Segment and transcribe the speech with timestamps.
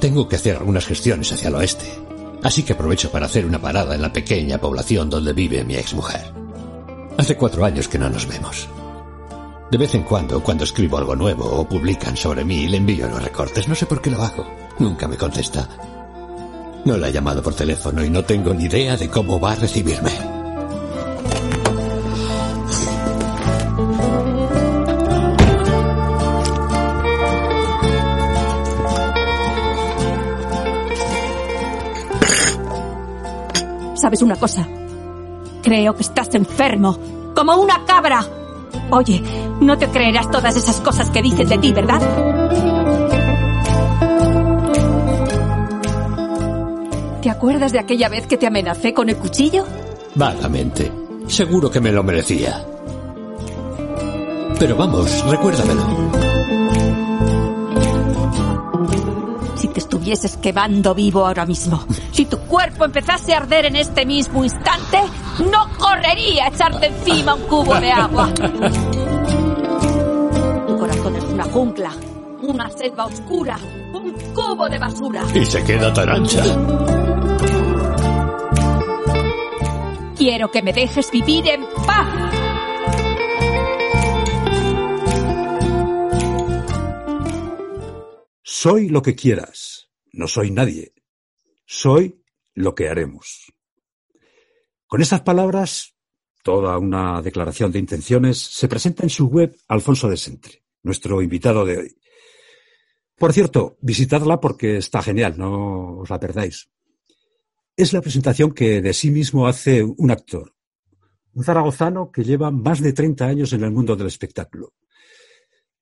[0.00, 1.84] Tengo que hacer algunas gestiones hacia el oeste,
[2.42, 6.32] así que aprovecho para hacer una parada en la pequeña población donde vive mi exmujer.
[7.18, 8.66] Hace cuatro años que no nos vemos.
[9.70, 13.22] De vez en cuando, cuando escribo algo nuevo o publican sobre mí, le envío los
[13.22, 13.68] recortes.
[13.68, 14.46] No sé por qué lo hago.
[14.78, 15.68] Nunca me contesta.
[16.86, 19.56] No la he llamado por teléfono y no tengo ni idea de cómo va a
[19.56, 20.39] recibirme.
[34.10, 34.66] ¿Sabes una cosa?
[35.62, 36.98] Creo que estás enfermo,
[37.32, 38.26] como una cabra.
[38.90, 39.22] Oye,
[39.60, 42.00] no te creerás todas esas cosas que dicen de ti, ¿verdad?
[47.22, 49.64] ¿Te acuerdas de aquella vez que te amenacé con el cuchillo?
[50.16, 50.90] Vagamente.
[51.28, 52.66] Seguro que me lo merecía.
[54.58, 55.84] Pero vamos, recuérdamelo.
[59.54, 61.84] Si te estuvieses quemando vivo ahora mismo,
[62.50, 64.98] cuerpo empezase a arder en este mismo instante,
[65.38, 68.28] no correría a echarte encima un cubo de agua.
[70.66, 71.92] Tu corazón es una jungla,
[72.42, 73.56] una selva oscura,
[73.94, 75.22] un cubo de basura.
[75.32, 76.42] Y se queda tan ancha.
[80.16, 82.08] Quiero que me dejes vivir en paz.
[88.42, 89.88] Soy lo que quieras.
[90.12, 90.92] No soy nadie.
[91.64, 92.19] Soy
[92.60, 93.52] lo que haremos.
[94.86, 95.94] Con estas palabras,
[96.42, 101.64] toda una declaración de intenciones, se presenta en su web Alfonso de Sentre, nuestro invitado
[101.64, 101.96] de hoy.
[103.16, 106.70] Por cierto, visitadla porque está genial, no os la perdáis.
[107.76, 110.54] Es la presentación que de sí mismo hace un actor,
[111.34, 114.72] un zaragozano que lleva más de 30 años en el mundo del espectáculo.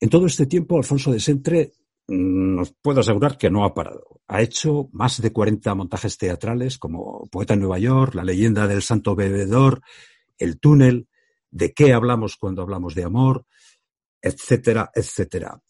[0.00, 1.72] En todo este tiempo, Alfonso de Sentre
[2.08, 4.20] mm, os puedo asegurar que no ha parado.
[4.26, 8.82] Ha hecho más de 40 montajes teatrales como Poeta en Nueva York, La leyenda del
[8.82, 9.82] santo bebedor,
[10.38, 11.08] El túnel,
[11.50, 13.46] De qué hablamos cuando hablamos de amor,
[14.20, 15.62] etcétera, etcétera.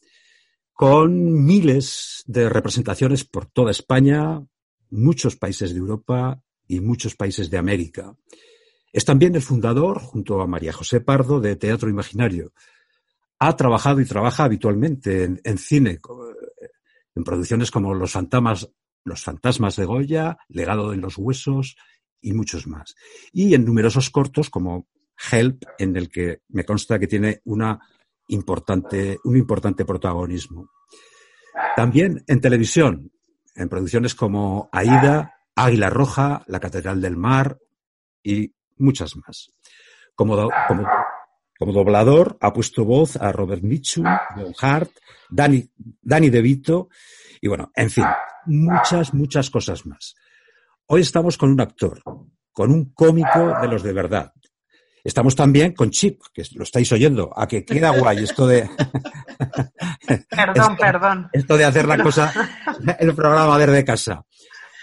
[0.73, 4.45] Con miles de representaciones por toda España,
[4.91, 8.15] muchos países de Europa y muchos países de América.
[8.93, 12.53] Es también el fundador, junto a María José Pardo, de Teatro Imaginario.
[13.39, 15.99] Ha trabajado y trabaja habitualmente en, en cine,
[17.15, 18.69] en producciones como Los fantasmas,
[19.05, 21.77] Los fantasmas de Goya, Legado de los huesos
[22.21, 22.95] y muchos más.
[23.33, 24.89] Y en numerosos cortos como
[25.31, 27.79] Help, en el que me consta que tiene una
[28.29, 30.71] importante, un importante protagonismo.
[31.75, 33.11] También en televisión,
[33.55, 37.59] en producciones como Aida, Águila Roja, La Catedral del Mar
[38.23, 39.51] y muchas más.
[40.15, 40.37] Como,
[40.69, 40.87] como,
[41.59, 44.05] como, doblador ha puesto voz a Robert Mitchum,
[44.37, 44.91] John Hart,
[45.29, 46.89] Danny, Danny DeVito
[47.41, 48.05] y bueno, en fin,
[48.47, 50.15] muchas, muchas cosas más.
[50.87, 52.03] Hoy estamos con un actor,
[52.53, 54.33] con un cómico de los de verdad.
[55.05, 58.69] Estamos también con Chip, que lo estáis oyendo, a que queda guay esto de...
[60.29, 61.29] perdón, perdón.
[61.33, 62.33] Esto de hacer la cosa,
[62.99, 64.25] el programa de casa.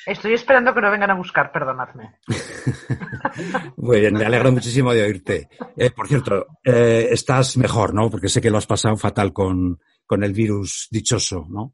[0.05, 2.19] Estoy esperando que no vengan a buscar, perdonadme.
[3.77, 5.49] Muy bien, me alegro muchísimo de oírte.
[5.75, 8.09] Eh, por cierto, eh, estás mejor, ¿no?
[8.09, 11.73] Porque sé que lo has pasado fatal con, con el virus dichoso, ¿no?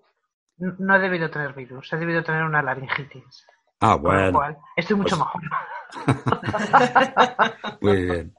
[0.57, 3.45] No he debido tener virus, he debido tener una laringitis.
[3.79, 4.31] Ah, bueno.
[4.31, 5.41] Cual, estoy mucho pues...
[6.05, 6.41] mejor.
[7.81, 8.35] Muy bien.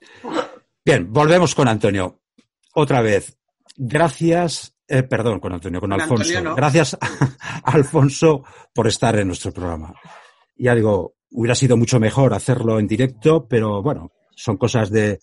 [0.84, 2.20] Bien, volvemos con Antonio.
[2.74, 3.38] Otra vez,
[3.76, 6.22] gracias, eh, perdón, con Antonio, con Alfonso.
[6.22, 6.54] Antonio, ¿no?
[6.54, 6.98] Gracias,
[7.65, 8.44] Alfonso,
[8.74, 9.94] por estar en nuestro programa.
[10.56, 15.18] Ya digo, hubiera sido mucho mejor hacerlo en directo, pero bueno, son cosas de,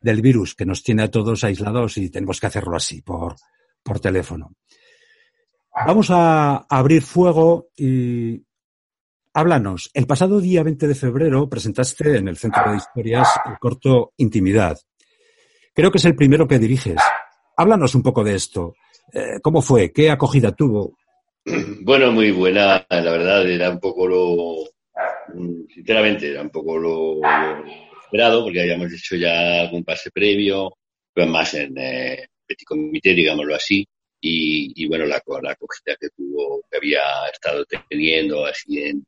[0.00, 3.36] del virus que nos tiene a todos aislados y tenemos que hacerlo así, por,
[3.82, 4.52] por teléfono.
[5.86, 8.42] Vamos a abrir fuego y
[9.34, 9.90] háblanos.
[9.92, 14.78] El pasado día 20 de febrero presentaste en el Centro de Historias el corto Intimidad.
[15.74, 17.00] Creo que es el primero que diriges.
[17.56, 18.74] Háblanos un poco de esto.
[19.12, 19.92] Eh, ¿Cómo fue?
[19.92, 20.96] ¿Qué acogida tuvo?
[21.82, 22.86] Bueno, muy buena.
[22.88, 24.56] La verdad, era un poco lo.
[25.72, 27.64] Sinceramente, era un poco lo, lo
[28.02, 30.70] esperado, porque habíamos hecho ya un pase previo,
[31.14, 33.86] pues más en eh, petit comité, digámoslo así.
[34.20, 37.00] y, bueno, la, la acogida que tuvo, que había
[37.32, 39.04] estado teniendo así en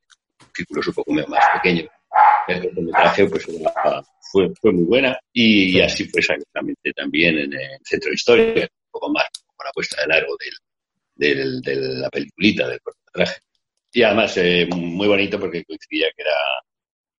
[0.54, 1.88] círculos un poco más pequeños.
[2.48, 3.46] El cortometraje pues
[4.32, 8.90] fue, fue muy buena y, así fue exactamente también en el Centro de Historia, un
[8.90, 9.24] poco más
[9.62, 13.42] con la puesta de largo del, del, de la peliculita del cortometraje.
[13.92, 16.36] Y además eh, muy bonito porque coincidía que era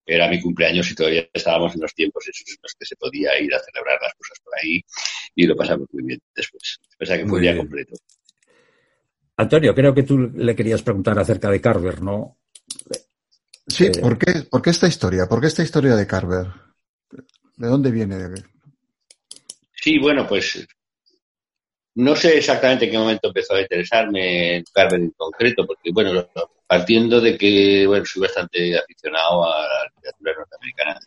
[0.05, 3.53] era mi cumpleaños y todavía estábamos en los tiempos en los que se podía ir
[3.55, 4.83] a celebrar las cosas por ahí
[5.33, 6.79] y lo pasamos muy bien después.
[6.99, 7.95] O sea que fue un día completo.
[9.37, 12.37] Antonio, creo que tú le querías preguntar acerca de Carver, ¿no?
[13.65, 15.25] Sí, eh, ¿por, qué, ¿por qué esta historia?
[15.27, 16.47] ¿Por qué esta historia de Carver?
[17.55, 18.17] ¿De dónde viene?
[19.73, 20.67] Sí, bueno, pues
[21.95, 26.27] no sé exactamente en qué momento empezó a interesarme Carver en concreto, porque, bueno,
[26.67, 30.99] partiendo de que, bueno, soy bastante aficionado a la literatura norteamericana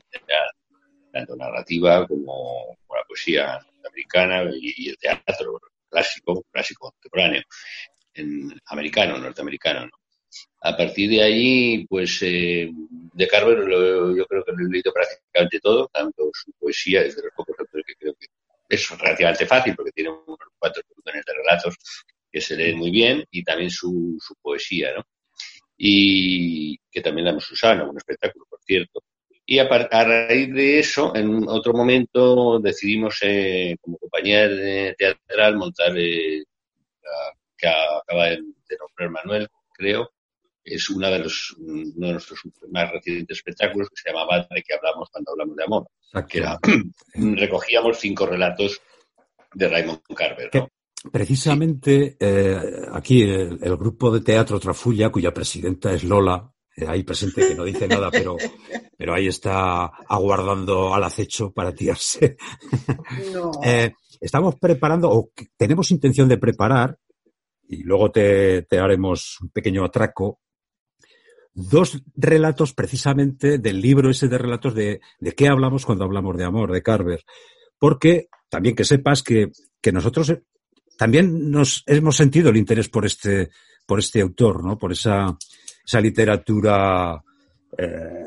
[1.13, 7.43] tanto narrativa como, la poesía norteamericana y, el teatro clásico, clásico contemporáneo,
[8.15, 9.91] en americano, norteamericano,
[10.63, 15.61] A partir de ahí, pues, eh, de Carver yo creo que lo he leído prácticamente
[15.61, 18.27] todo, tanto su poesía, desde los pocos autores que creo que
[18.69, 20.11] es relativamente fácil porque tiene
[20.59, 21.77] cuatro volúmenes de relatos
[22.31, 25.05] que se leen muy bien y también su, su poesía, ¿no?
[25.77, 29.03] Y que también la hemos usado algún espectáculo, por cierto.
[29.49, 34.49] Y a, raíz de eso, en otro momento decidimos, eh, como compañía
[34.97, 36.43] teatral, montar, eh,
[37.57, 38.43] que acaba de,
[38.79, 40.11] nombrar Manuel, creo,
[40.65, 44.75] es una de los, uno de nuestros más recientes espectáculos que se llamaba De que
[44.75, 45.87] hablamos cuando hablamos de amor.
[46.29, 46.59] Que era,
[47.15, 48.83] recogíamos cinco relatos
[49.57, 50.51] de Raymond Carver.
[51.11, 52.61] Precisamente eh,
[52.93, 57.65] aquí el, grupo de teatro Trafulla, cuya presidenta es Lola, eh, ahí presente que no
[57.65, 58.37] dice nada, pero,
[58.97, 62.37] pero ahí está aguardando al acecho para tirarse.
[63.65, 66.99] Eh, estamos preparando, o tenemos intención de preparar,
[67.69, 70.41] y luego te, te haremos un pequeño atraco,
[71.55, 76.45] dos relatos precisamente del libro ese de relatos de, de qué hablamos cuando hablamos de
[76.45, 77.25] amor, de Carver.
[77.79, 79.51] Porque también que sepas que,
[79.81, 80.43] que nosotros eh,
[80.97, 83.51] también nos hemos sentido el interés por este,
[83.87, 84.79] por este autor, ¿no?
[84.79, 85.37] Por esa,
[85.85, 87.23] esa literatura
[87.77, 88.27] eh,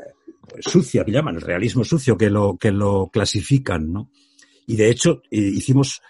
[0.60, 4.10] sucia que llaman, el realismo sucio, que lo, que lo clasifican, ¿no?
[4.66, 6.00] Y de hecho, hicimos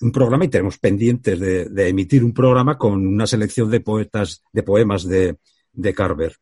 [0.00, 4.42] un programa y tenemos pendientes de, de, emitir un programa con una selección de poetas,
[4.52, 5.38] de poemas de,
[5.72, 6.36] de Carver.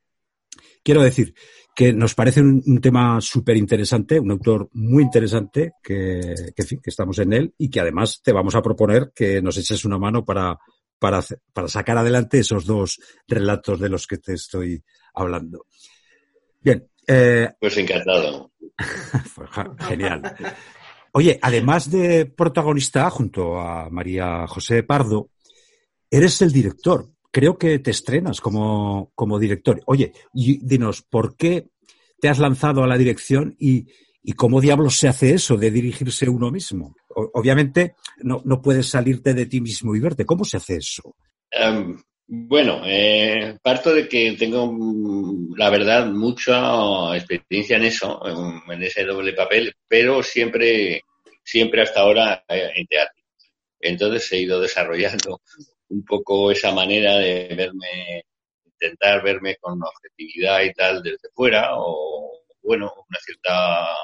[0.82, 1.34] Quiero decir
[1.78, 7.32] que nos parece un, tema súper interesante, un autor muy interesante, que, que, estamos en
[7.32, 10.58] él y que además te vamos a proponer que nos eches una mano para,
[10.98, 11.22] para,
[11.52, 12.98] para sacar adelante esos dos
[13.28, 14.82] relatos de los que te estoy
[15.14, 15.66] hablando.
[16.60, 16.84] Bien.
[17.06, 18.50] Eh, pues encantado.
[19.36, 19.48] Pues
[19.88, 20.34] genial.
[21.12, 25.30] Oye, además de protagonista junto a María José Pardo,
[26.10, 29.80] eres el director creo que te estrenas como, como director.
[29.86, 31.68] Oye, dinos, ¿por qué
[32.20, 33.86] te has lanzado a la dirección y,
[34.22, 36.94] y cómo diablos se hace eso de dirigirse uno mismo?
[37.34, 40.24] obviamente no, no, puedes salirte de ti mismo y verte.
[40.24, 41.16] ¿Cómo se hace eso?
[41.50, 44.72] Em, bueno, eh, parto de que tengo,
[45.56, 48.20] la verdad, mucha experiencia en eso,
[48.70, 51.02] en, ese doble papel, pero siempre,
[51.42, 53.22] siempre hasta ahora eh, en teatro.
[53.80, 55.40] Entonces he ido desarrollando
[55.90, 58.24] un poco esa manera de verme,
[58.64, 63.96] intentar verme con objetividad y tal desde fuera, o bueno, una cierta,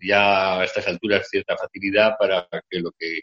[0.00, 3.20] ya a estas alturas, cierta facilidad para que lo que,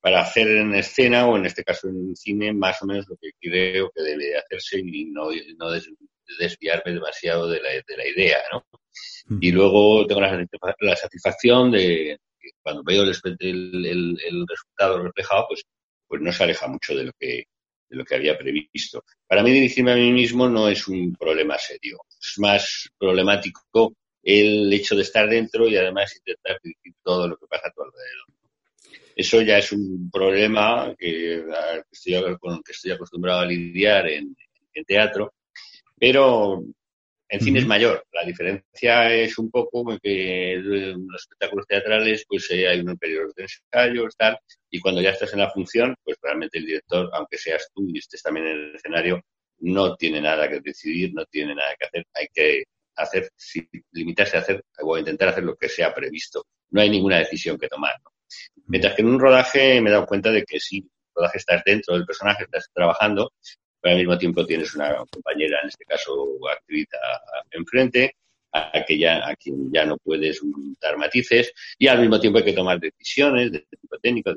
[0.00, 3.30] para hacer en escena o en este caso en cine, más o menos lo que
[3.40, 5.70] creo que debe hacerse y no, no
[6.38, 8.64] desviarme demasiado de la, de la idea, ¿no?
[9.40, 10.46] Y luego tengo la,
[10.80, 15.62] la satisfacción de que cuando veo el, el, el resultado reflejado, pues
[16.12, 17.46] pues no se aleja mucho de lo que,
[17.88, 19.02] de lo que había previsto.
[19.26, 24.70] Para mí dirigirme a mí mismo no es un problema serio, es más problemático el
[24.70, 28.26] hecho de estar dentro y además intentar dirigir todo lo que pasa a tu alrededor.
[29.16, 31.46] Eso ya es un problema que,
[32.38, 34.36] con el que estoy acostumbrado a lidiar en,
[34.74, 35.32] en teatro,
[35.98, 36.62] pero
[37.32, 38.04] en cine es mayor.
[38.12, 43.34] La diferencia es un poco que en los espectáculos teatrales pues eh, hay unos periodos
[43.34, 44.38] de ensayo, tal,
[44.70, 47.98] y cuando ya estás en la función, pues realmente el director, aunque seas tú y
[47.98, 49.22] estés también en el escenario,
[49.60, 52.06] no tiene nada que decidir, no tiene nada que hacer.
[52.12, 52.64] Hay que
[52.96, 53.30] hacer,
[53.92, 56.44] limitarse a hacer o intentar hacer lo que sea previsto.
[56.70, 57.94] No hay ninguna decisión que tomar.
[58.66, 61.62] Mientras que en un rodaje me he dado cuenta de que si el rodaje estás
[61.64, 63.32] dentro del personaje, estás trabajando,
[63.82, 66.98] pero al mismo tiempo tienes una compañera, en este caso activista,
[67.50, 68.14] enfrente,
[68.52, 70.40] a, que ya, a quien ya no puedes
[70.80, 74.32] dar matices, y al mismo tiempo hay que tomar decisiones de tipo técnico.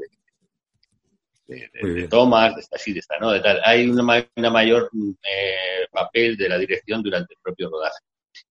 [1.47, 3.61] de, tomas, de esta sí, de esta no, de tal.
[3.63, 4.01] Hay una,
[4.49, 4.89] mayor
[5.21, 7.99] eh, papel de la dirección durante el propio rodaje,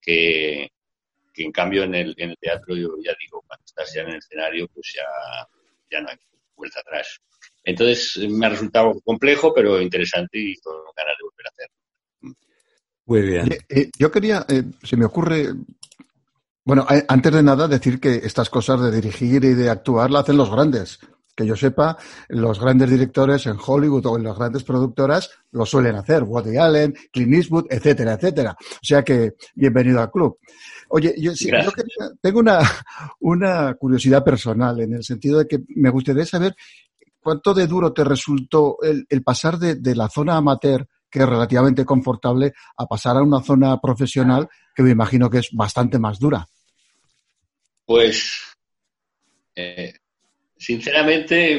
[0.01, 0.71] que,
[1.37, 4.17] en cambio en el, en el teatro, yo ya digo, cuando estás ya en el
[4.19, 5.05] escenario, pues ya,
[5.91, 6.17] ya no hay
[6.55, 7.21] vuelta atrás.
[7.65, 12.37] Entonces me ha resultado complejo, pero interesante y con ganas de volver a hacerlo.
[13.07, 13.59] Muy bien.
[13.69, 15.49] Eh, yo quería, eh, se me ocurre,
[16.65, 20.37] bueno, antes de nada decir que estas cosas de dirigir y de actuar la hacen
[20.37, 20.99] los grandes
[21.35, 21.97] que yo sepa,
[22.29, 26.95] los grandes directores en Hollywood o en las grandes productoras lo suelen hacer, Woody Allen,
[27.11, 28.57] Clint Eastwood, etcétera, etcétera.
[28.61, 30.39] O sea que bienvenido al club.
[30.91, 31.33] Oye, yo,
[32.21, 32.61] tengo una,
[33.21, 36.55] una curiosidad personal en el sentido de que me gustaría saber
[37.25, 42.53] cuánto de duro te resultó el, pasar de, la zona amateur que es relativamente confortable
[42.77, 46.47] a pasar a una zona profesional que me imagino que es bastante más dura.
[47.87, 48.33] Pues
[49.55, 49.95] eh,
[50.57, 51.57] Sinceramente,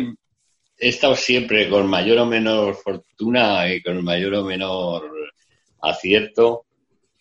[0.79, 5.11] he estado siempre con mayor o menor fortuna y con mayor o menor
[5.81, 6.64] acierto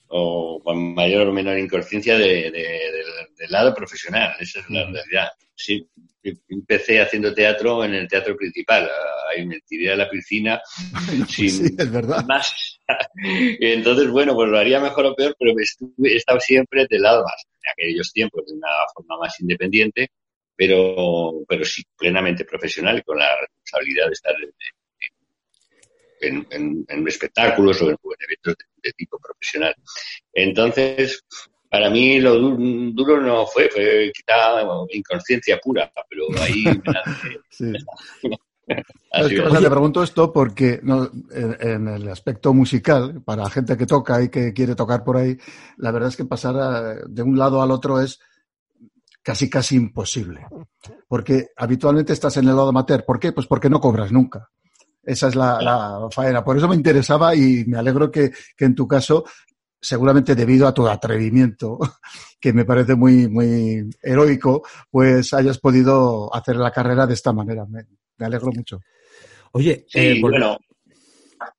[0.08, 4.34] o con mayor o menor inconsciencia de, del lado profesional.
[4.38, 5.28] Esa es la realidad.
[5.54, 5.87] Sí,
[6.49, 8.88] empecé haciendo teatro en el teatro principal.
[9.30, 10.61] Ahí me tiré a la piscina
[11.28, 12.25] sin sí, es verdad.
[12.26, 12.78] más.
[13.61, 17.44] entonces, bueno, pues lo haría mejor o peor, pero he estado siempre del lado más,
[17.46, 20.11] en aquellos tiempos, de una forma más independiente
[20.56, 24.34] pero, pero sí plenamente profesional con la responsabilidad de estar
[26.20, 29.75] en, en, espectáculos o en, eventos de, tipo profesional.
[30.33, 31.25] Entonces,
[31.69, 36.64] para mí lo duro no fue, fue quizá inconsciencia pura, pero ahí
[37.59, 37.79] me
[39.67, 44.75] te pregunto esto porque en, el aspecto musical, para gente que toca y que quiere
[44.75, 45.37] tocar por ahí,
[45.76, 48.21] la verdad es que pasar de un lado al otro es
[49.23, 50.47] casi casi imposible.
[51.09, 53.05] Porque habitualmente estás en el lado amateur.
[53.05, 53.33] ¿Por qué?
[53.33, 54.50] Pues porque no cobras nunca.
[55.06, 56.44] Esa es la, faena.
[56.44, 59.25] Por eso me interesaba y me alegro que, en tu caso,
[59.80, 61.78] seguramente debido a tu atrevimiento,
[62.40, 67.66] que me parece muy, muy heroico, pues hayas podido hacer la carrera de esta manera.
[67.66, 67.84] Me,
[68.25, 68.80] alegro mucho.
[69.52, 70.58] Oye, sí, eh, bueno,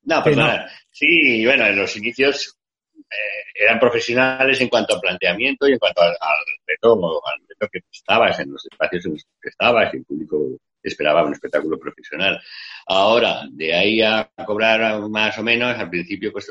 [0.04, 0.68] no, perdona.
[0.92, 2.58] Sí, bueno, en los inicios
[2.98, 6.16] eh, eran profesionales en cuanto a planteamiento y en cuanto al,
[6.66, 10.58] reto, al reto que estabas, en los espacios en los que estabas y el público
[10.90, 12.40] esperaba un espectáculo profesional.
[12.88, 16.48] Ahora, de ahí a cobrar más o menos, al principio pues,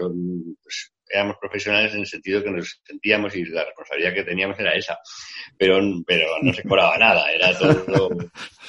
[0.62, 4.74] pues, éramos profesionales en el sentido que nos sentíamos y la responsabilidad que teníamos era
[4.74, 4.98] esa.
[5.56, 8.08] Pero, pero no se cobraba nada, era todo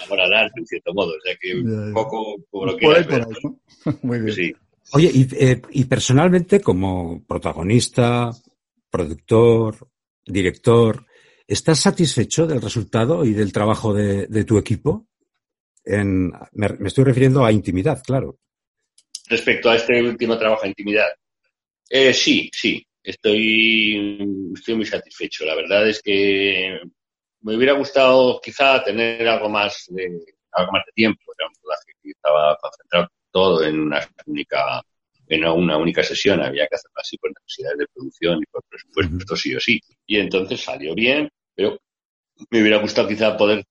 [0.04, 1.14] amor al arte, en cierto modo.
[1.16, 2.86] O sea que un poco como lo que
[4.02, 4.36] Muy bien.
[4.36, 4.56] Sí.
[4.94, 8.32] Oye, eh, y, personalmente, como protagonista,
[8.90, 9.90] productor,
[10.26, 11.06] director,
[11.48, 15.08] ¿estás satisfecho del resultado y del trabajo de, tu equipo?
[15.86, 18.40] Me, estoy refiriendo a intimidad, claro.
[19.28, 21.08] Respecto a este último trabajo de intimidad,
[21.90, 25.46] eh, sí, sí, estoy, estoy muy satisfecho.
[25.46, 26.80] La verdad es que
[27.42, 30.20] me hubiera gustado quizá tener algo más de,
[30.52, 31.22] algo más de tiempo.
[31.38, 31.54] Era un
[32.02, 34.84] que estaba concentrado todo en una única
[35.28, 39.36] en una única sesión, había que hacerlo así por necesidades de producción y por presupuesto,
[39.36, 39.82] sí o sí.
[40.06, 41.80] Y entonces salió bien, pero
[42.50, 43.66] me hubiera gustado quizá poder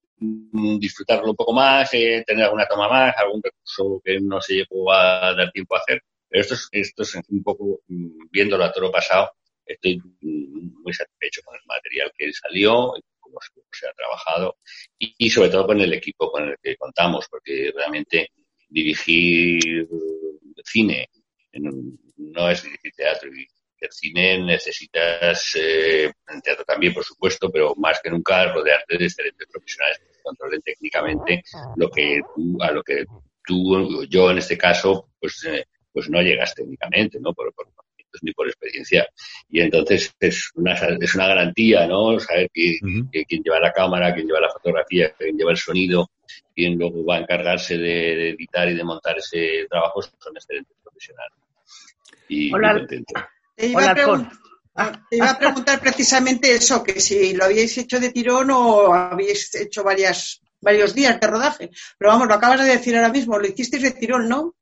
[0.78, 4.92] disfrutarlo un poco más, eh, tener alguna toma más, algún recurso que no se llegó
[4.92, 6.02] a dar tiempo a hacer.
[6.28, 9.32] Pero esto es, esto es un poco, mm, viéndolo a todo lo pasado,
[9.64, 13.38] estoy mm, muy satisfecho con el material que salió, cómo
[13.72, 14.58] se ha trabajado
[14.98, 18.30] y sobre todo con el equipo con el que contamos, porque realmente
[18.68, 19.88] dirigir
[20.64, 21.08] cine
[22.16, 23.46] no es dirigir teatro y
[23.78, 29.04] el cine necesitas eh, en teatro también por supuesto pero más que nunca rodearte de
[29.04, 31.42] excelentes profesionales que controlen técnicamente
[31.76, 33.04] lo que tú, a lo que
[33.44, 37.66] tú yo en este caso pues eh, pues no llegas técnicamente no por, por
[38.22, 39.06] ni por experiencia.
[39.50, 42.78] Y entonces es una es una garantía no saber que,
[43.12, 46.10] que, quien lleva la cámara quien lleva la fotografía quien lleva el sonido
[46.54, 51.38] quien luego va a encargarse de, editar y de montar ese trabajo son excelentes profesionales.
[52.28, 52.86] Y Hola.
[55.08, 59.54] Te iba, a preguntar precisamente eso, que si lo habíais hecho de tirón o habéis
[59.54, 61.70] hecho varias, varios días de rodaje.
[61.96, 64.54] Pero vamos, lo acabas de decir ahora mismo, lo hicisteis de tirón, ¿no?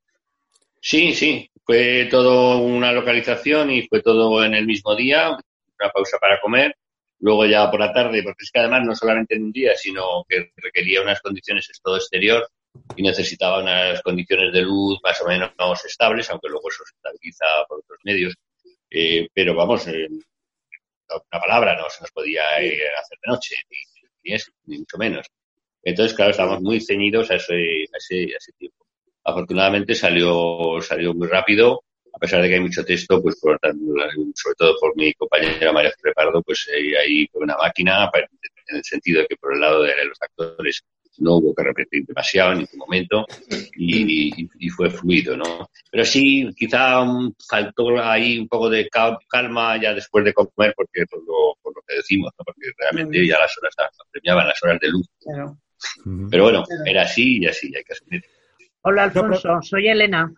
[0.81, 6.19] Sí, sí, fue todo una localización y fue todo en el mismo día, una pausa
[6.19, 6.77] para comer
[7.23, 10.25] luego ya por la tarde, porque es que además no solamente en un día, sino
[10.29, 12.47] que requería unas condiciones todo exterior
[12.97, 15.53] y necesitaba unas condiciones de luz más o menos
[15.85, 18.35] estables, aunque luego eso se estabiliza por otros medios.
[18.95, 23.57] Eh, pero vamos, eh, una palabra, no se nos podía eh, hacer de noche,
[24.23, 25.27] ni, eso, ni mucho menos.
[25.83, 27.55] Entonces, claro, estábamos muy ceñidos a ese,
[27.93, 28.87] a ese, a ese tiempo.
[29.25, 34.55] afortunadamente salió, salió muy rápido, a pesar de que hay mucho texto, pues por, sobre
[34.59, 39.23] todo por mi compañera María Repardo, pues eh, ahí fue una máquina, en el sentido
[39.23, 40.85] de que por el lado de los actores
[41.19, 43.27] no hubo que repetir demasiado en ningún momento
[43.77, 45.69] y, fue fluido, ¿no?
[45.91, 47.05] Pero sí, quizá
[47.49, 48.89] faltó ahí un poco de
[49.29, 52.45] calma ya después de comer, porque por lo, por lo que decimos, ¿no?
[52.45, 53.75] Porque realmente ya las horas
[54.11, 55.07] premiaban las horas de luz.
[56.31, 58.23] Pero bueno, era así y así, hay que asumir.
[58.83, 60.33] Hola Alfonso, soy Elena.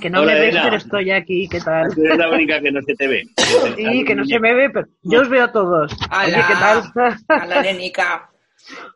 [0.00, 1.48] Que no me ves, pero estoy aquí.
[1.48, 1.88] ¿Qué tal?
[1.98, 3.24] eres la única que no se te ve.
[3.76, 5.92] Sí, que no se me ve, pero yo os veo a todos.
[5.92, 6.92] Oye, ¿qué tal?
[7.28, 8.29] A la Lenica.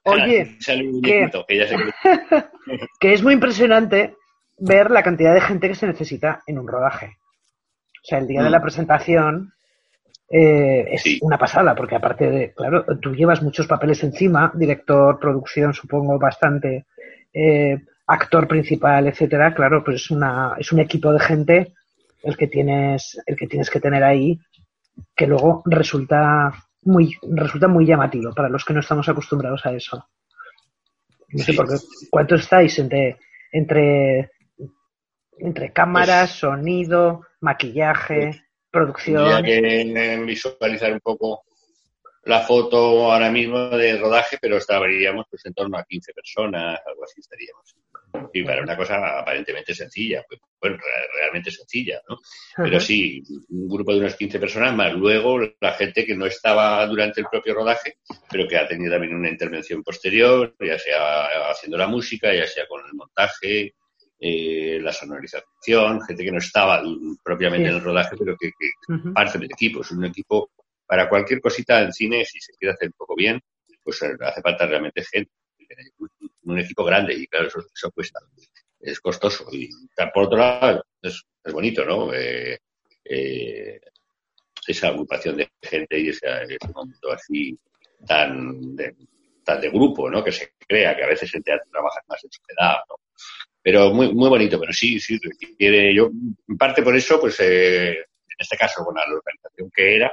[0.04, 0.56] Oye,
[3.00, 4.16] que, es muy impresionante
[4.58, 7.16] ver la cantidad de gente que se necesita en un rodaje.
[8.02, 8.62] O sea, el día de la mm.
[8.62, 9.52] presentación
[10.30, 15.74] eh, es una pasada, porque aparte de, claro, tú llevas muchos papeles encima, director, producción,
[15.74, 16.86] supongo, bastante,
[17.32, 21.72] eh, actor principal, etcétera, claro, pues es una, es un equipo de gente
[22.22, 24.38] el que tienes, el que tienes que tener ahí,
[25.14, 26.52] que luego resulta
[26.84, 30.08] muy, resulta muy llamativo para los que no estamos acostumbrados a eso.
[31.28, 31.76] No sé por qué.
[32.10, 33.18] ¿Cuánto estáis entre,
[33.52, 34.30] entre,
[35.38, 39.42] entre cámaras, pues sonido, maquillaje, producción?
[39.44, 41.44] que visualizar un poco
[42.24, 47.04] la foto ahora mismo de rodaje, pero estaríamos pues en torno a 15 personas, algo
[47.04, 47.74] así estaríamos.
[48.32, 50.78] Y para una cosa aparentemente sencilla, pues, bueno,
[51.14, 52.18] realmente sencilla, ¿no?
[52.56, 56.86] Pero sí, un grupo de unas 15 personas, más luego la gente que no estaba
[56.86, 57.98] durante el propio rodaje,
[58.30, 62.66] pero que ha tenido también una intervención posterior, ya sea haciendo la música, ya sea
[62.66, 63.74] con el montaje,
[64.18, 66.82] eh, la sonorización, gente que no estaba
[67.22, 68.50] propiamente en el rodaje, pero que,
[69.12, 69.82] parte del equipo.
[69.82, 70.50] Es un equipo
[70.86, 73.40] para cualquier cosita en cine, si se quiere hacer un poco bien,
[73.82, 75.30] pues hace falta realmente gente
[76.44, 78.20] un equipo grande y claro, eso, cuesta,
[78.80, 79.46] es costoso.
[79.52, 79.70] Y
[80.12, 82.12] por otro lado, es, bonito, ¿no?
[82.12, 82.58] Eh,
[83.04, 83.80] eh,
[84.66, 86.26] esa agrupación de gente y ese,
[86.74, 87.58] momento así
[88.06, 88.94] tan de,
[89.44, 90.24] tan de grupo, ¿no?
[90.24, 92.96] Que se crea, que a veces en teatro trabaja más en sociedad, ¿no?
[93.62, 96.10] Pero muy, muy bonito, pero sí, sí, requiere, yo,
[96.48, 100.12] en parte por eso, pues, eh, en este caso, con la organización que era,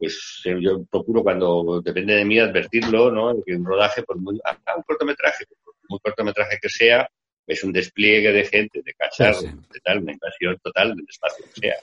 [0.00, 3.34] pues eh, yo procuro cuando depende de mí advertirlo, ¿no?
[3.44, 7.06] Que un rodaje, por muy, un cortometraje, por muy cortometraje que sea,
[7.46, 11.60] es un despliegue de gente, de cachar, de tal, una invasión total del espacio que
[11.60, 11.74] sea.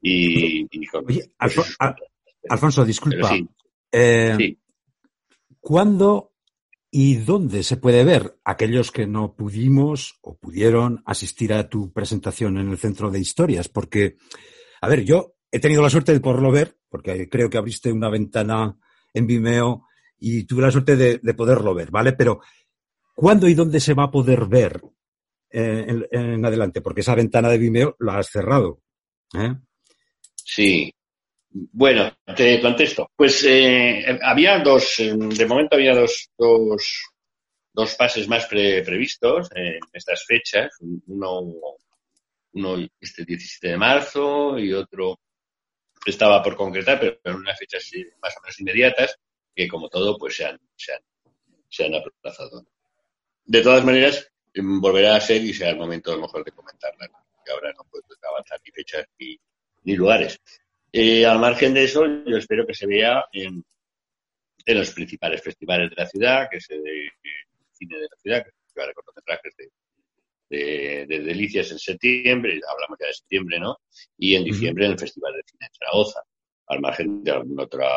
[0.00, 0.68] Y,
[1.04, 1.32] Oye,
[2.48, 3.36] Alfonso, disculpa.
[3.90, 4.56] Eh,
[5.58, 6.34] ¿Cuándo
[6.92, 12.56] y dónde se puede ver aquellos que no pudimos o pudieron asistir a tu presentación
[12.56, 13.68] en el Centro de Historias?
[13.68, 14.16] Porque,
[14.80, 18.08] a ver, yo he tenido la suerte de poderlo ver, porque creo que abriste una
[18.08, 18.76] ventana
[19.12, 19.86] en Vimeo
[20.18, 22.12] y tuve la suerte de, poderlo ver, ¿vale?
[22.12, 22.40] Pero,
[23.14, 24.80] ¿cuándo y dónde se va a poder ver
[25.50, 26.80] eh, en, adelante?
[26.80, 28.82] Porque esa ventana de Vimeo la has cerrado.
[29.34, 29.54] ¿eh?
[30.34, 30.92] Sí.
[31.50, 33.10] Bueno, te contesto.
[33.16, 37.10] Pues eh, había dos, de momento había dos, dos,
[37.72, 40.70] dos fases más previstos en estas fechas.
[41.06, 41.54] Uno,
[42.52, 45.18] uno este 17 de marzo y otro
[46.06, 49.18] estaba por concretar, pero en unas fechas más o menos inmediatas,
[49.54, 51.02] que como todo, pues se han, se han,
[51.68, 52.66] se han aplazado.
[53.44, 57.08] De todas maneras, volverá a ser y será el momento a lo mejor de comentarla,
[57.44, 59.38] que ahora no puedo avanzar ni fechas ni,
[59.84, 60.40] ni lugares.
[60.92, 63.64] Eh, al margen de eso, yo espero que se vea en,
[64.64, 66.82] en los principales festivales de la ciudad, que es el
[67.72, 69.70] cine de la ciudad, que es el cortometrajes de,
[70.48, 73.78] de, Delicias en septiembre, hablamos ya de septiembre, ¿no?
[74.16, 76.20] Y en diciembre en el Festival de Cine de Zaragoza,
[76.68, 77.88] al margen de alguna otra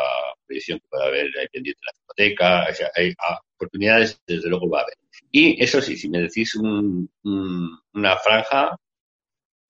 [0.48, 4.48] edición que pueda haber hay pendiente de la biblioteca, o sea, hay ah, oportunidades, desde
[4.48, 4.96] luego va a haber.
[5.30, 8.76] Y eso sí, si me decís una franja,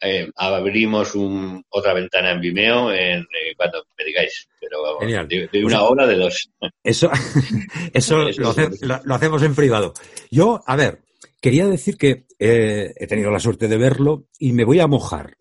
[0.04, 5.64] eh, abrimos un, otra ventana en Vimeo en, eh, cuando me digáis, pero de, de,
[5.64, 6.50] una hora, de dos.
[6.82, 7.08] Eso,
[7.92, 8.16] eso,
[9.04, 9.94] lo, hacemos en privado.
[10.28, 11.02] Yo, a ver,
[11.42, 15.36] Quería decir que eh, he tenido la suerte de verlo y me voy a mojar.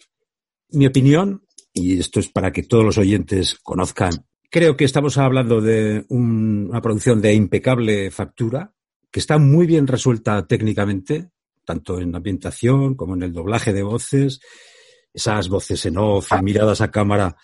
[0.70, 5.62] Mi opinión, y esto es para que todos los oyentes conozcan, creo que estamos hablando
[5.62, 8.74] de una producción de impecable factura,
[9.12, 11.30] que está muy bien resuelta técnicamente,
[11.66, 14.40] tanto en ambientación como en el doblaje de voces,
[15.14, 17.38] esas voces en off, miradas a cámara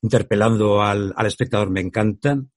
[0.00, 2.50] interpelando al, al espectador me encantan.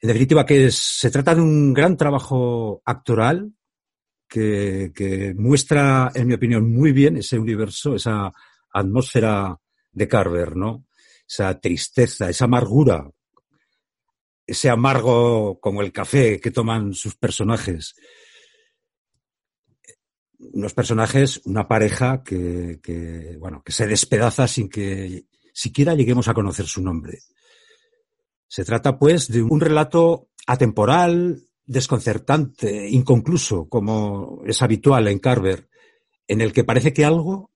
[0.00, 3.50] En definitiva, que se trata de un gran trabajo actoral
[4.28, 8.32] que, muestra, en mi opinión, muy bien ese universo, esa
[8.72, 9.58] atmósfera
[9.92, 10.86] de Carver, ¿no?
[11.28, 13.10] Esa tristeza, esa amargura,
[14.46, 17.94] ese amargo como el café que toman sus personajes.
[20.38, 26.34] unos personajes, una pareja que, que, bueno, que se despedaza sin que siquiera lleguemos a
[26.34, 27.20] conocer su nombre.
[28.46, 35.68] Se trata, pues, de un relato atemporal, desconcertante, inconcluso, como es habitual en Carver,
[36.28, 37.50] en el que parece que algo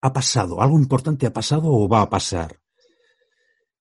[0.00, 2.58] ha pasado, algo importante ha pasado o va a pasar,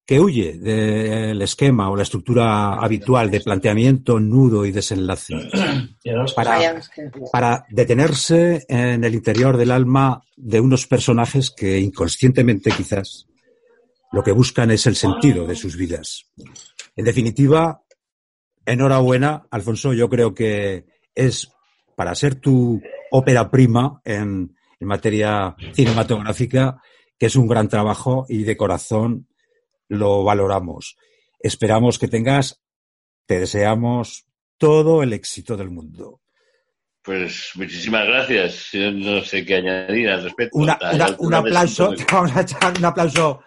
[0.05, 5.35] que huye del esquema o la estructura habitual de planteamiento, nudo y desenlace,
[6.35, 6.81] para,
[7.31, 13.27] para detenerse en el interior del alma de unos personajes que inconscientemente quizás
[14.11, 16.25] lo que buscan es el sentido de sus vidas.
[16.95, 17.83] En definitiva,
[18.65, 21.51] enhorabuena, Alfonso, yo creo que es
[21.95, 26.81] para ser tu ópera prima en, en materia cinematográfica,
[27.17, 29.27] que es un gran trabajo y de corazón
[29.89, 30.95] lo valoramos.
[31.39, 32.61] Esperamos que tengas,
[33.25, 34.25] te deseamos
[34.57, 36.21] todo el éxito del mundo.
[37.01, 38.69] Pues muchísimas gracias.
[38.71, 40.57] Yo no sé qué añadir al respecto.
[40.57, 40.69] un
[41.33, 43.41] aplauso, vamos a echar un aplauso.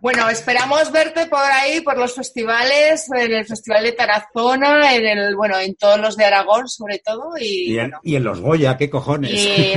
[0.00, 5.36] Bueno, esperamos verte por ahí, por los festivales, en el Festival de Tarazona, en el,
[5.36, 7.32] bueno, en todos los de Aragón, sobre todo.
[7.38, 9.32] Y, en, los Goya, qué cojones.
[9.32, 9.74] Y,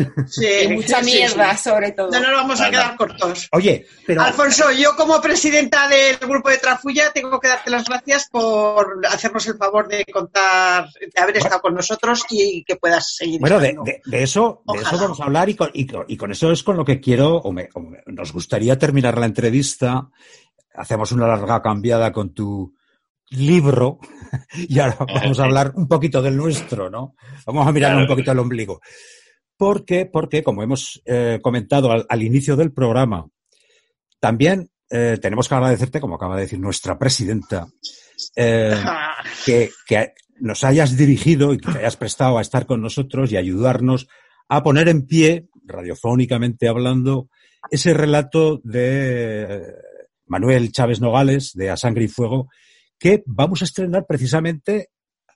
[0.70, 2.12] mucha mierda, sobre todo.
[2.12, 3.50] No nos vamos a quedar cortos.
[3.52, 4.22] Oye, pero.
[4.22, 9.46] Alfonso, yo como presidenta del grupo de Trafulla tengo que darte las gracias por hacernos
[9.48, 13.40] el favor de contar, de haber estado con nosotros y que puedas seguir.
[13.40, 13.72] Bueno, de,
[14.12, 17.00] eso, de eso vamos a hablar y con, y con, eso es con lo que
[17.00, 17.70] quiero, o, me,
[18.06, 19.47] nos gustaría terminar la entrevista
[20.74, 22.74] hacemos una larga cambiada con tu
[23.30, 24.00] libro
[24.54, 27.16] y ahora vamos a hablar un poquito del nuestro, ¿no?
[27.46, 28.80] Vamos a mirar un poquito el ombligo.
[29.58, 33.28] Porque, porque como hemos eh, comentado al, inicio del programa,
[34.20, 37.68] también eh, tenemos que agradecerte, como acaba de decir nuestra presidenta,
[38.36, 38.76] eh,
[39.46, 43.38] que, que nos hayas dirigido y que te hayas prestado a estar con nosotros y
[43.38, 44.08] ayudarnos
[44.48, 47.30] a poner en pie, radiofónicamente hablando,
[47.70, 49.76] ese relato de
[50.26, 52.50] Manuel Chávez Nogales, de A Sangre y Fuego,
[52.98, 54.90] que vamos a estrenar precisamente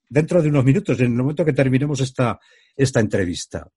[0.09, 2.39] dentro de unos minutos, en el momento que terminemos esta,
[2.75, 3.67] esta entrevista.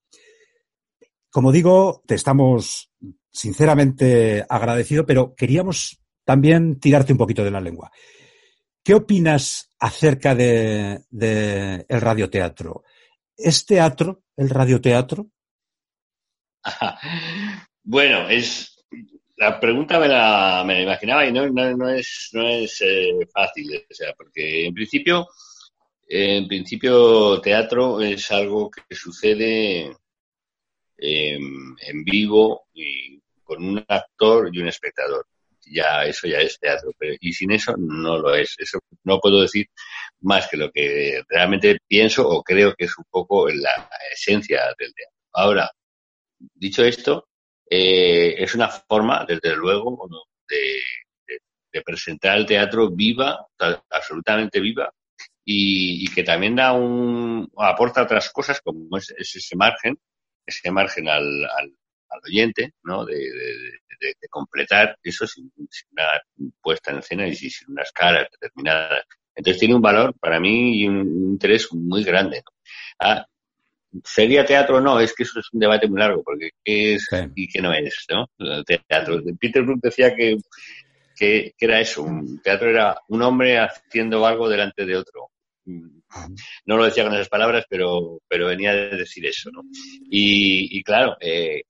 [1.30, 2.90] Como digo, te estamos
[3.30, 7.90] sinceramente agradecido, pero queríamos también tirarte un poquito de la lengua.
[8.82, 12.82] ¿Qué opinas acerca de, de el radioteatro?
[13.36, 15.28] ¿Es teatro el radioteatro?
[17.86, 18.74] Bueno, es
[19.36, 23.94] la pregunta me la, me imaginaba y no, no, es, no es eh, fácil, o
[23.94, 25.28] sea, porque en principio,
[26.08, 29.94] en principio teatro es algo que sucede
[30.96, 35.26] en vivo y con un actor y un espectador.
[35.66, 38.54] Ya eso ya es teatro, pero y sin eso no lo es.
[38.58, 39.66] Eso no puedo decir
[40.20, 44.94] más que lo que realmente pienso o creo que es un poco la esencia del
[44.94, 45.16] teatro.
[45.32, 45.70] Ahora,
[46.54, 47.28] dicho esto,
[47.68, 50.08] eh, es una forma, desde luego,
[50.48, 53.46] de, presentar el teatro viva,
[53.90, 54.92] absolutamente viva,
[55.44, 59.98] y, que también da un, aporta otras cosas como es, ese margen,
[60.46, 61.46] ese margen al,
[62.24, 63.04] oyente, ¿no?
[63.04, 63.16] De,
[64.30, 65.50] completar eso sin,
[65.92, 66.04] una
[66.60, 69.04] puesta en escena y sin unas caras determinadas.
[69.34, 72.42] Entonces tiene un valor para mí y un, interés muy grande.
[73.00, 73.26] Ah,
[74.02, 74.98] ¿Sería teatro o no?
[74.98, 78.06] Es que eso es un debate muy largo, porque ¿qué es y qué no es?
[78.10, 78.28] ¿no?
[78.64, 79.20] teatro.
[79.38, 80.36] Peter Brook decía que,
[81.16, 85.30] que, era eso, un teatro era un hombre haciendo algo delante de otro.
[85.66, 89.50] No lo decía con esas palabras, pero, pero venía de decir eso.
[89.52, 89.62] ¿no?
[90.10, 91.62] Y, y claro, eh,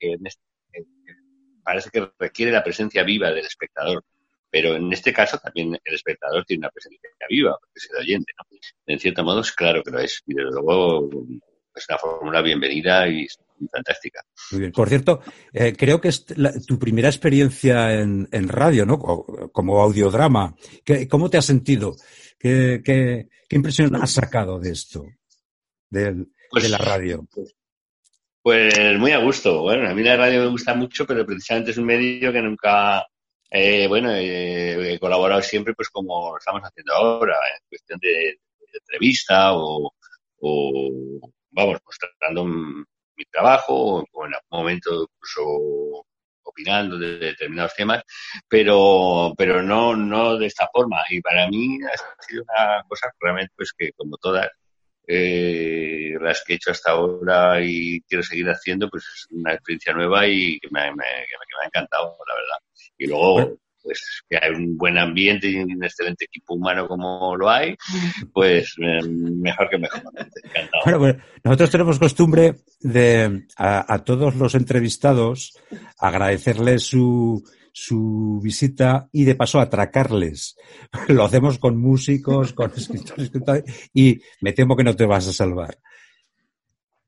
[1.63, 4.05] parece que requiere la presencia viva del espectador.
[4.51, 8.33] Pero en este caso también el espectador tiene una presencia viva, porque es el oyente.
[8.39, 8.59] ¿no?
[8.87, 10.23] En cierto modo, es claro que lo es.
[10.27, 11.11] Y desde luego
[11.75, 13.27] es una fórmula bienvenida y
[13.71, 14.23] fantástica.
[14.53, 14.73] Muy bien.
[14.73, 15.21] Por cierto,
[15.53, 16.25] eh, creo que es
[16.67, 18.99] tu primera experiencia en, radio, ¿no?
[18.99, 20.55] como audiodrama.
[21.09, 21.97] ¿Cómo te has sentido?
[22.39, 25.07] ¿Qué, impresión has sacado de esto,
[25.91, 27.27] de, pues, la radio?
[27.33, 27.55] Pues,
[28.43, 29.63] pues, muy a gusto.
[29.63, 33.07] Bueno, a mí la radio me gusta mucho, pero precisamente es un medio que nunca,
[33.51, 38.39] eh, bueno, eh, he colaborado siempre, pues como estamos haciendo ahora, en cuestión de,
[38.77, 39.93] entrevista o
[41.55, 46.05] vamos, mostrando mi trabajo o en algún momento incluso
[46.43, 48.03] opinando de determinados temas,
[48.49, 51.03] pero, pero no, no de esta forma.
[51.09, 54.49] Y para mí ha sido una cosa realmente pues que como todas
[55.07, 59.93] eh, las que he hecho hasta ahora y quiero seguir haciendo, pues es una experiencia
[59.93, 62.59] nueva y que me, que me ha encantado, la verdad.
[62.99, 67.51] Y luego pues que hay un buen ambiente y un excelente equipo humano como lo
[67.51, 67.77] hay,
[68.33, 70.03] pues eh, mejor que mejor.
[70.85, 75.53] Bueno, pues nosotros tenemos costumbre de a, todos los entrevistados
[75.99, 80.57] agradecerles su, su visita y de paso atracarles.
[81.09, 83.31] Lo hacemos con músicos, con escritores,
[83.93, 85.79] y me temo que no te vas a salvar.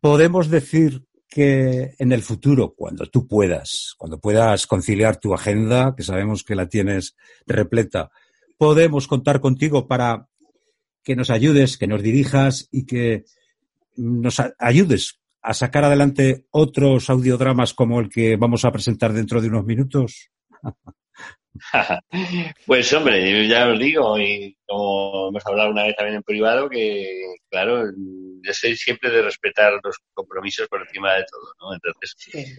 [0.01, 6.03] Podemos decir que en el futuro, cuando tú puedas, cuando puedas conciliar tu agenda, que
[6.03, 8.11] sabemos que la tienes repleta,
[8.57, 10.29] podemos contar contigo para
[11.03, 13.25] que nos ayudes, que nos dirijas y que
[13.97, 19.49] nos ayudes a sacar adelante otros audiodramas como el que vamos a presentar dentro de
[19.49, 20.31] unos minutos?
[22.67, 27.37] pues hombre, ya os digo, y como hemos hablado una vez también en privado, que
[27.51, 27.85] claro,
[28.43, 31.75] yo soy siempre de respetar los compromisos por encima de todo, ¿no?
[31.75, 32.15] Entonces,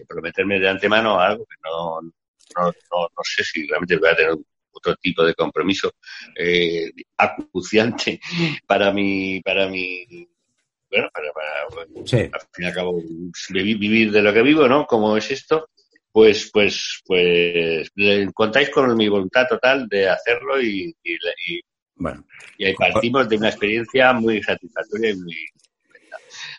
[0.06, 2.00] prometerme de antemano algo que no,
[2.56, 4.34] no, no, sé si realmente voy a tener
[4.70, 5.92] otro tipo de compromiso
[6.36, 8.20] eh, acuciante
[8.66, 10.28] para mi, para mi
[10.90, 13.02] bueno, para, para al fin y al cabo
[13.50, 14.86] vivir de lo que vivo, ¿no?
[14.86, 15.68] Como es esto,
[16.18, 17.92] pues, pues, pues,
[18.34, 21.60] contáis con mi voluntad total de hacerlo y, y,
[21.94, 22.24] bueno,
[22.56, 25.36] y ahí partimos de una experiencia muy satisfactoria y muy,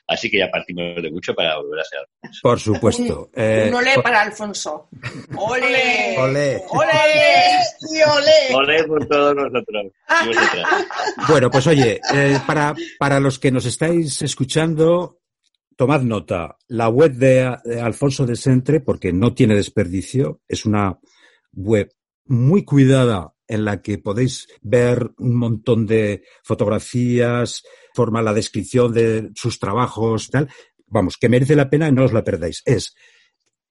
[0.08, 2.00] Así que ya partimos de mucho para volver a ser.
[2.42, 3.30] Por supuesto.
[3.36, 4.88] Eh, un olé para Alfonso.
[5.36, 6.16] ¡Ole!
[6.18, 6.64] ¡Ole!
[6.70, 7.60] ¡Ole!
[8.06, 8.56] ¡Ole!
[8.56, 9.92] ¡Ole por todos nosotros!
[11.28, 15.20] bueno, pues oye, eh, para, para los que nos estáis escuchando,
[15.80, 16.58] tomad nota.
[16.68, 17.42] La web de,
[17.82, 21.00] Alfonso de Sentre, porque no tiene desperdicio, es una
[21.54, 21.90] web
[22.26, 27.64] muy cuidada en la que podéis ver un montón de fotografías,
[27.96, 30.50] forma la descripción de sus trabajos, tal.
[30.88, 32.62] Vamos, que merece la pena y no os la perdáis.
[32.66, 32.94] Es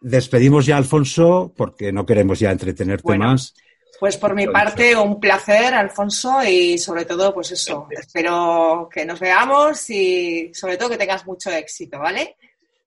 [0.00, 3.54] Despedimos ya a Alfonso porque no queremos ya entretenerte más.
[4.02, 9.20] Pues por mi parte, un placer, Alfonso, y sobre todo, pues eso, espero que nos
[9.20, 12.34] veamos y sobre todo que tengas mucho éxito, ¿vale?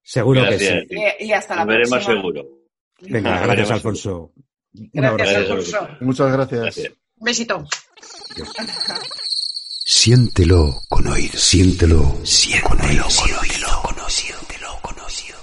[0.03, 0.87] Seguro que sí.
[1.21, 1.99] Y, hasta la próxima.
[1.99, 2.43] Veremos seguro.
[2.99, 4.33] Venga, gracias, Alfonso.
[4.73, 5.87] Gracias, Alfonso.
[6.01, 6.91] Muchas gracias.
[7.15, 7.65] Un besito.
[9.85, 15.35] Siéntelo con oír, siéntelo, siéntelo con oír, siéntelo con oír, siéntelo con oír,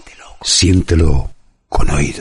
[0.42, 1.30] siéntelo
[1.70, 2.20] con oír.